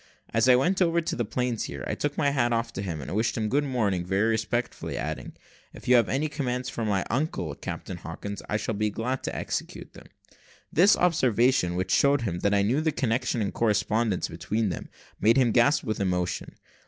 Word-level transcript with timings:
As 0.33 0.49
I 0.49 0.55
went 0.55 0.81
over 0.81 0.99
the 0.99 1.23
planeshear, 1.23 1.83
I 1.87 1.93
took 1.93 2.17
my 2.17 2.31
hat 2.31 2.51
off 2.53 2.73
to 2.73 2.81
him, 2.81 3.01
and 3.01 3.13
wished 3.13 3.37
him 3.37 3.49
good 3.49 3.63
morning 3.63 4.03
very 4.03 4.29
respectfully, 4.31 4.97
adding, 4.97 5.33
"If 5.75 5.87
you 5.87 5.95
have 5.95 6.09
any 6.09 6.27
commands 6.27 6.69
for 6.69 6.83
my 6.83 7.05
uncle, 7.11 7.53
Captain 7.53 7.97
Hawkins, 7.97 8.41
I 8.49 8.57
shall 8.57 8.73
be 8.73 8.89
glad 8.89 9.21
to 9.25 9.35
execute 9.35 9.93
them." 9.93 10.07
This 10.73 10.97
observation, 10.97 11.75
which 11.75 11.91
showed 11.91 12.23
him 12.23 12.39
that 12.39 12.51
I 12.55 12.63
knew 12.63 12.81
the 12.81 12.91
connection 12.91 13.43
and 13.43 13.53
correspondence 13.53 14.27
between 14.27 14.69
them, 14.69 14.89
made 15.19 15.37
him 15.37 15.51
gasp 15.51 15.83
with 15.83 15.99
emotion. 15.99 16.55